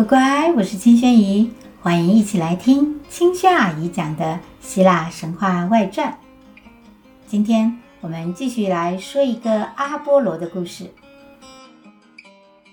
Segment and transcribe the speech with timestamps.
[0.00, 6.18] 乖乖，我是青萱姨，欢迎一起来听青萱阿姨讲的希腊神话外传。
[7.26, 10.90] 今天我们继续来说一个阿波罗的故事。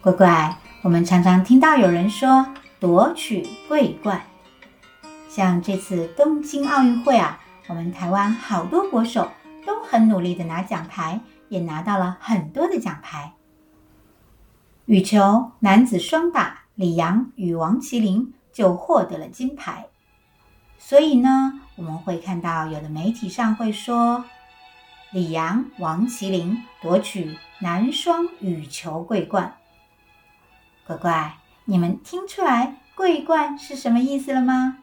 [0.00, 2.46] 乖乖，我们常常听到有人说
[2.78, 4.22] 夺取桂冠，
[5.28, 9.28] 像这次东京奥运会啊，我们台湾好多国手
[9.66, 13.32] 都很努力的拿奖牌，也拿到了很多的奖牌。
[14.84, 19.88] 羽球男子双打，李阳与王麒麟就获得了金牌。
[20.78, 24.24] 所以呢，我们会看到有的媒体上会说，
[25.10, 29.56] 李阳、王麒麟夺取男双羽球桂冠。
[30.86, 34.78] 乖乖，你们听出来“桂冠”是什么意思了吗？“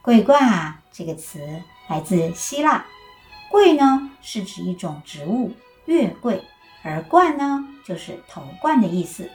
[0.00, 2.86] 桂冠”啊，这个词来自希腊
[3.52, 5.52] ，“桂”呢是指一种植物，
[5.84, 6.42] 月桂。
[6.82, 9.30] 而冠呢，就是头冠的意思，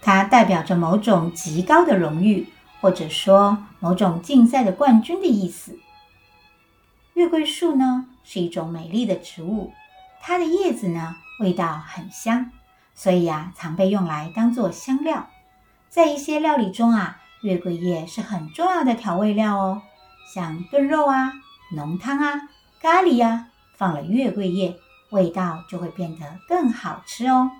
[0.00, 2.46] 它代表着某种极高的荣誉，
[2.80, 5.78] 或者说某种竞赛的冠军的意思。
[7.14, 9.72] 月桂树呢，是一种美丽的植物，
[10.20, 12.50] 它的叶子呢，味道很香，
[12.94, 15.28] 所以啊，常被用来当做香料。
[15.88, 19.82] 在一些料理中啊，月桂叶是很重要的调味料哦，
[20.32, 21.32] 像炖肉啊、
[21.74, 22.48] 浓汤啊、
[22.80, 24.78] 咖喱呀，放了月桂叶。
[25.10, 27.50] 味道就会变得更好吃哦。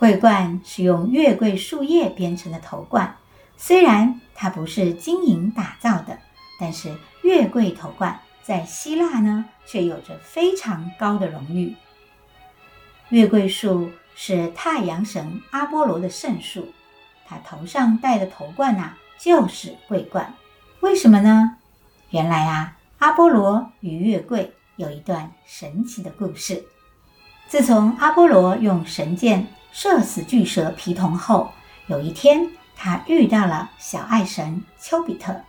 [0.00, 3.14] 桂冠是用月桂树叶编成的头冠，
[3.58, 6.18] 虽然它不是金银打造的，
[6.58, 11.76] 但是月桂头冠在希腊呢，却有着非常高的荣誉。
[13.10, 16.72] 月桂树是太阳神阿波罗的圣树，
[17.26, 20.32] 他头上戴的头冠呐，就是桂冠。
[20.80, 21.58] 为什么呢？
[22.08, 24.50] 原来啊，阿波罗与月桂。
[24.76, 26.64] 有一段神奇的故事。
[27.48, 31.52] 自从阿波罗用神箭射死巨蛇皮童后，
[31.86, 35.42] 有一天他遇到了小爱神丘比特。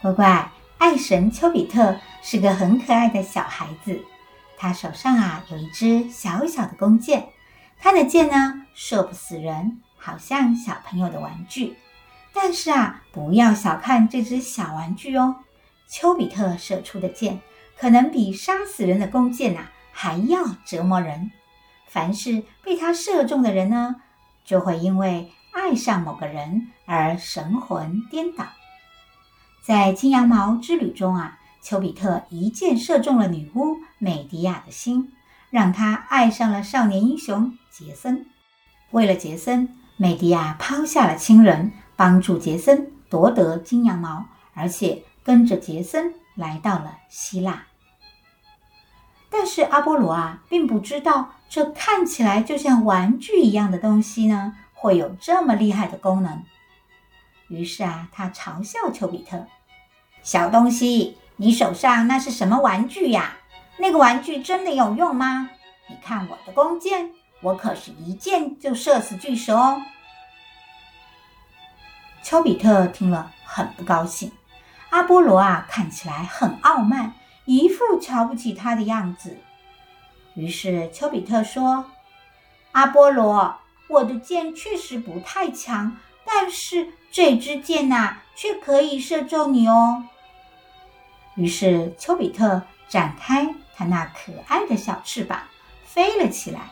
[0.00, 4.00] 乖乖，爱神丘比特是个很可爱的小孩子，
[4.56, 7.28] 他手上啊有一支小小的弓箭，
[7.80, 11.76] 他的箭呢射不死人，好像小朋友的玩具。
[12.32, 15.36] 但是啊，不要小看这只小玩具哦，
[15.88, 17.40] 丘比特射出的箭。
[17.76, 21.32] 可能比杀死人的弓箭呐、还要折磨人。
[21.94, 23.94] 凡是被他射中的人呢，
[24.44, 28.44] 就会因为爱上某个人而神魂颠倒。
[29.64, 35.12] 在金羊毛之旅中啊，丘比特一箭射中了女巫美狄亚的心，
[35.50, 38.26] 让她爱上了少年英雄杰森。
[38.90, 46.12] 为了杰森，美狄亚抛下了亲人，帮助杰森夺得金羊毛，而且跟着杰森。
[46.34, 47.62] 来到了希腊，
[49.44, 56.42] 但是阿波罗啊，并不知道这看起来就像玩具一样的东西呢，会有这么厉害的功能。
[57.48, 59.46] 于是啊，他嘲笑丘比特
[60.24, 63.36] ：“小东西，你手上那是什么玩具呀？
[63.76, 65.50] 那个玩具真的有用吗？
[65.90, 67.10] 你看我的弓箭，
[67.42, 69.82] 我可是一箭就射死巨蛇哦。”
[72.24, 74.32] 丘比特听了很不高兴。
[74.88, 77.12] 阿波罗啊，看起来很傲慢，
[77.44, 79.38] 一副瞧不起他的样子。
[80.34, 81.84] 于是丘比特说
[82.72, 90.04] ：“阿波罗，我的箭确实不太强，但是这支箭呐，却可以射中你哦。”
[91.36, 95.42] 于是丘比特展开他那可爱的小翅膀，
[95.84, 96.70] 飞了起来。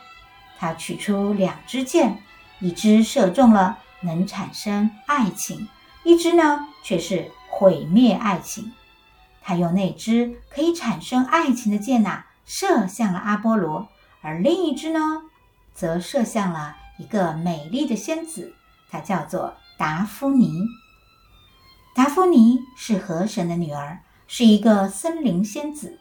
[0.57, 2.23] 他取出两支箭，
[2.59, 5.67] 一支射中了，能产生爱情；
[6.03, 7.31] 一支呢，却是。
[7.55, 8.73] 毁灭爱情，
[9.43, 13.89] 他用那支可以产生爱情的箭呐，射向了阿波罗，
[14.21, 15.23] 而另一支呢，
[15.73, 18.55] 则射向了一个美丽的仙子，
[18.89, 20.65] 她叫做达芙妮。
[21.93, 25.99] 达芙妮是河神的女儿，是一个森林仙子。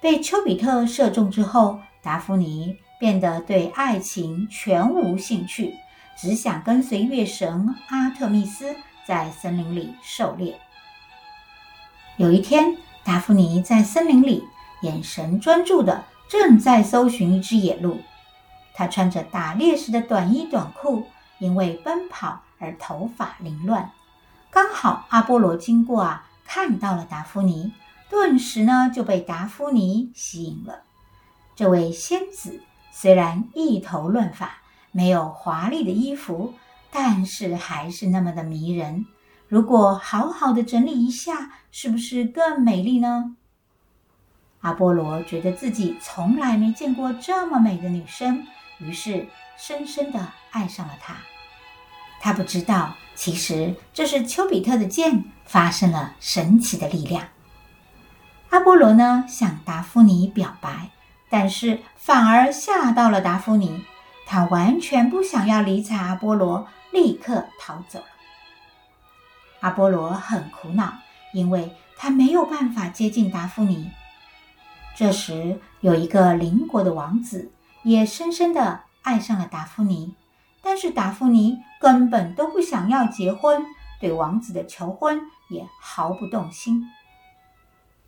[0.00, 5.74] 被丘比特射中之后，达芙妮变得对爱情全无兴趣，
[6.18, 8.74] 只想跟随月神阿特密斯。
[9.04, 10.60] 在森林里狩猎。
[12.18, 14.44] 有一天，达芙妮在森林里，
[14.82, 17.98] 眼神专注的正在搜寻一只野鹿。
[18.74, 21.06] 她穿着打猎时的短衣短裤，
[21.38, 23.90] 因为奔跑而头发凌乱。
[24.50, 27.72] 刚好阿波罗经过啊，看到了达芙妮，
[28.10, 30.82] 顿时呢就被达芙妮吸引了。
[31.56, 32.60] 这位仙子
[32.92, 34.58] 虽然一头乱发，
[34.90, 36.54] 没有华丽的衣服。
[36.94, 39.06] 但是还是那么的迷人。
[39.52, 43.36] 如果好好的整理一下，是不是更美丽呢？
[44.62, 48.46] 阿波罗觉得自己从来没见过这么美的女生，
[48.78, 49.28] 于是
[49.58, 51.16] 深深的爱上了她。
[52.18, 57.28] 他不知道，其实这是丘比特的箭发生了神奇的力量。
[58.48, 60.88] 阿波罗呢，向达芙妮表白，
[61.28, 63.84] 但是反而吓到了达芙妮。
[64.24, 68.02] 他完全不想要理睬阿波罗，立刻逃走。
[69.62, 70.92] 阿波罗很苦恼，
[71.32, 73.92] 因为他没有办法接近达芙妮。
[74.96, 77.52] 这时，有一个邻国的王子
[77.84, 80.16] 也深深地爱上了达芙妮，
[80.60, 83.64] 但是达芙妮根本都不想要结婚，
[84.00, 86.82] 对王子的求婚也毫不动心。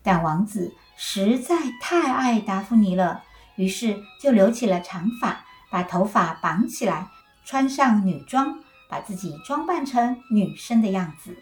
[0.03, 3.23] 但王子实在太爱达芙妮了，
[3.55, 7.07] 于是就留起了长发，把头发绑起来，
[7.45, 8.59] 穿上女装。
[8.87, 11.35] 把自己装扮成女生的样子，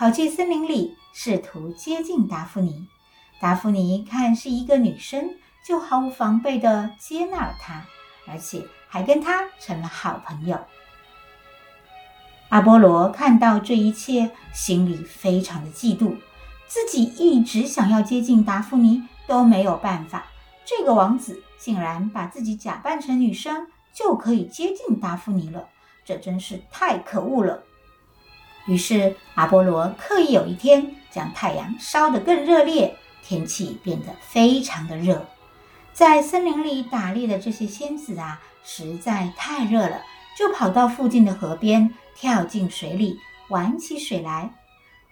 [0.00, 2.88] 跑去森林里，试图接近达芙妮。
[3.38, 7.84] 达芙妮看是一个女生，就毫无防备地接纳了她，
[8.26, 10.58] 而且还跟她成了好朋友。
[12.48, 16.16] 阿波罗看到这一切，心里非常的嫉妒，
[16.66, 20.24] 自己一直想要接近达芙妮都没有办法，
[20.64, 25.68] 这个王子竟然把自己假扮成女生，就可以接近达芙妮了。
[26.06, 27.64] 这真是太可恶了。
[28.70, 35.26] 于是阿波罗刻意有一天将太阳烧得更热烈，天气变得非常的热。
[35.92, 40.00] 在森林里打猎的这些仙子啊，实在太热了，
[40.38, 43.18] 就跑到附近的河边，跳进水里
[43.48, 44.54] 玩起水来。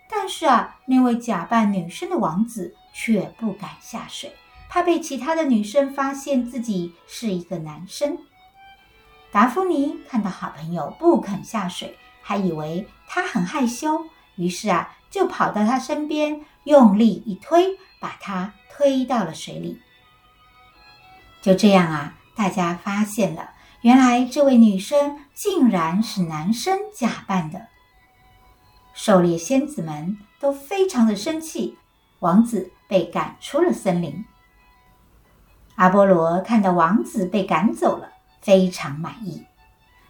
[0.09, 4.33] 但是啊，那位假扮女生的王子却不敢下水，
[4.69, 8.19] 怕被其他的女生发现自己是一个男生。
[9.33, 14.05] 达芙妮看到好朋友不肯下水，还以为他很害羞，
[14.37, 19.81] 于是啊，就跑到他身边，用力一推，把他推到了水里。
[21.41, 27.69] 就这样啊，大家发现了，原来这位女生竟然是男生假扮的。
[28.93, 31.79] 狩猎仙子们都非常的生气，
[32.19, 34.23] 王子被赶出了森林。
[35.77, 38.11] 阿波罗看到王子被赶走了。
[38.41, 39.45] 非常满意，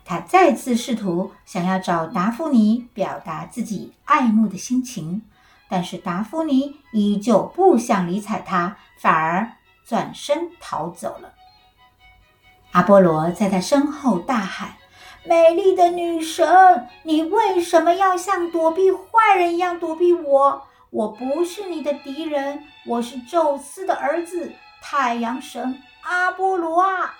[0.08, 5.20] 他再次试图想要找达芙妮表达自己爱慕的心情，
[5.68, 9.52] 但是达芙妮依旧不想理睬他，反而
[9.84, 11.34] 转身逃走了。
[12.72, 14.76] 阿波罗在他身后大喊
[15.28, 20.66] ：“美丽的女神，你为什么要像躲避坏人一样躲避我？
[20.88, 27.14] 我不是你的敌人，我是宙斯的儿子，太阳神阿波罗啊！”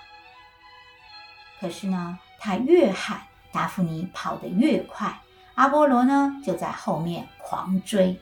[1.61, 5.21] 可是呢，他越喊，达芙妮跑得越快，
[5.55, 8.21] 阿波罗呢就在后面狂追。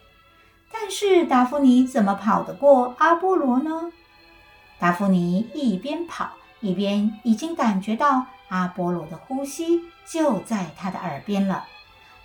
[0.73, 3.93] 但是达芙妮怎么跑得过阿波罗呢？
[4.79, 6.31] 达芙妮一边跑
[6.61, 11.67] 一边已经感觉到阿波罗的呼吸就在他的耳边了，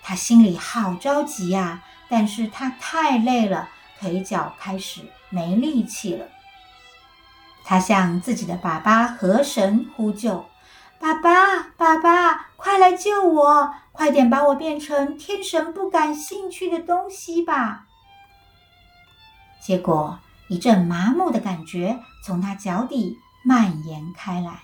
[0.03, 6.27] 他心里好着急呀，但是他太累了，腿脚开始没力气了。
[7.63, 10.45] 他向自己的爸爸河神呼救。
[11.01, 13.73] 爸爸，爸爸，快来救我！
[13.91, 17.87] 快点把我变成天神不感兴趣的东西吧！
[19.59, 24.61] 结果，一阵麻木的感觉从他脚底蔓延开来。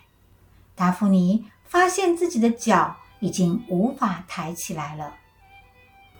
[0.75, 5.15] 达芙妮发现自己的脚已经无法抬起来了。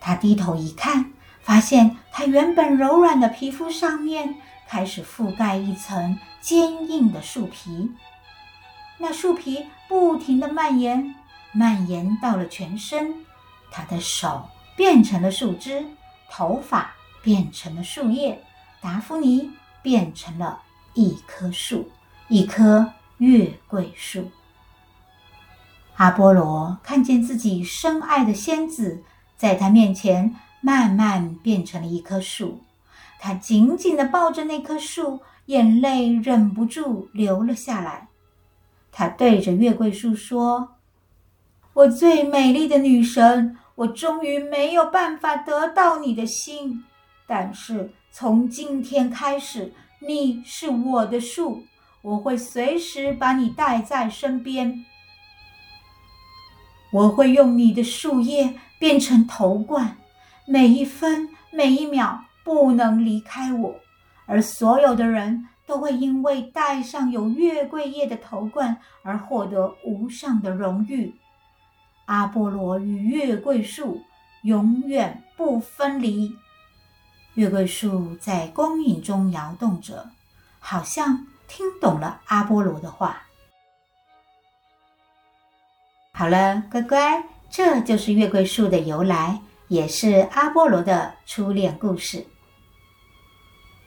[0.01, 1.12] 他低头一看，
[1.43, 4.33] 发现他原本柔软的皮肤上面
[4.67, 7.91] 开始覆盖一层坚硬的树皮。
[8.98, 11.16] 那树皮不停地蔓延，
[11.51, 13.13] 蔓延到了全身。
[13.72, 15.86] 他的手变成了树枝，
[16.30, 18.44] 头发变成了树叶，
[18.82, 19.51] 达芙妮
[19.82, 20.62] 变成了
[20.94, 21.89] 一棵树，
[22.27, 24.32] 一棵月桂树。
[25.96, 29.04] 阿波罗看见自己深爱的仙子
[29.36, 32.62] 在他面前慢慢变成了一棵树，
[33.20, 38.08] 他紧紧地抱着那棵树，眼泪忍不住流了下来。
[38.98, 40.77] 他对着月桂树说
[41.74, 46.84] ：“我最美丽的女神，我终于没有办法得到你的心。
[47.27, 51.63] 但是从今天开始，你是我的树，
[52.01, 54.84] 我会随时把你带在身边。
[56.92, 59.96] 我会用你的树叶变成头冠，
[60.48, 63.75] 每一分每一秒不能离开我，
[64.25, 71.13] 而所有的人。”都会因为戴上有月桂叶的头冠而获得无上的荣誉。
[72.05, 74.01] 阿波罗与月桂树
[74.43, 76.36] 永远不分离。
[77.33, 80.09] 月桂树在光影中摇动着，
[80.59, 83.21] 好像听懂了阿波罗的话。
[86.13, 92.25] 好了，乖乖，这就是月桂树的由来，也是阿波罗的初恋故事。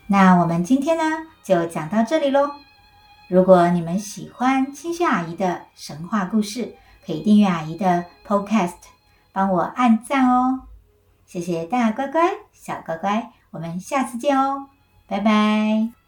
[0.06, 2.48] 那我们今天呢，就讲到这里喽。
[3.26, 8.74] 如果你们喜欢青萱阿姨的神话故事，可以订阅阿姨的 Podcast，
[9.32, 10.60] 帮我按赞哦。
[11.26, 14.68] 谢谢大乖乖、小乖乖，我们下次见哦，
[15.08, 15.99] 拜拜。